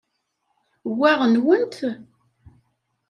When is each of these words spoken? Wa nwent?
Wa 0.99 1.11
nwent? 1.33 1.75